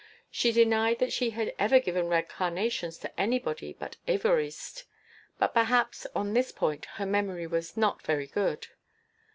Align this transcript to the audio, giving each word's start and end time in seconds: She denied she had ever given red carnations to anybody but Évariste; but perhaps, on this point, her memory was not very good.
She 0.31 0.51
denied 0.51 1.13
she 1.13 1.29
had 1.29 1.53
ever 1.59 1.79
given 1.79 2.07
red 2.07 2.27
carnations 2.27 2.97
to 3.01 3.19
anybody 3.21 3.73
but 3.79 3.97
Évariste; 4.07 4.85
but 5.37 5.53
perhaps, 5.53 6.07
on 6.15 6.33
this 6.33 6.51
point, 6.51 6.85
her 6.97 7.05
memory 7.05 7.45
was 7.45 7.77
not 7.77 8.01
very 8.01 8.25
good. 8.25 8.65